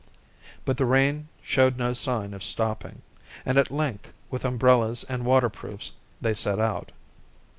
But 0.65 0.77
the 0.77 0.85
rain 0.85 1.27
showed 1.43 1.77
no 1.77 1.93
sign 1.93 2.33
of 2.33 2.43
stopping, 2.43 3.03
and 3.45 3.59
at 3.59 3.69
length 3.69 4.11
with 4.31 4.43
umbrellas 4.43 5.05
and 5.07 5.23
waterproofs 5.25 5.91
they 6.19 6.33
set 6.33 6.57
out. 6.57 6.91